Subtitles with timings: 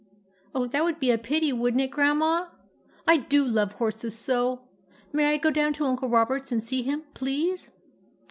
[0.55, 2.47] "Oh, that would be a pity, would n't it, Grandma?
[3.05, 4.61] I do love horses so!
[5.13, 7.69] May I go down to Uncle Roberts and see him, please